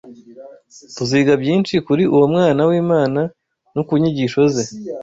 [0.95, 3.21] Tuziga byinshi kuri uwo Mwana w’Imana
[3.75, 4.63] no ku nyigisho ze